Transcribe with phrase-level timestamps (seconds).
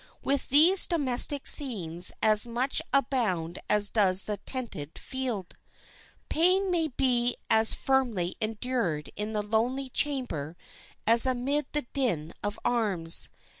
[0.23, 5.55] With these domestic scenes as much abound as does the tented field.
[6.27, 10.57] Pain may be as firmly endured in the lonely chamber
[11.05, 13.29] as amid the din of arms.